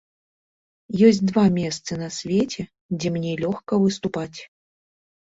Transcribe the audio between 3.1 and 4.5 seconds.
мне лёгка выступаць.